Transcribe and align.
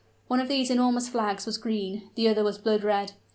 One 0.27 0.39
of 0.39 0.47
these 0.47 0.71
enormous 0.71 1.07
flags 1.09 1.45
was 1.45 1.59
green; 1.59 2.09
the 2.15 2.27
other 2.27 2.43
was 2.43 2.57
blood 2.57 2.83
red. 2.83 3.13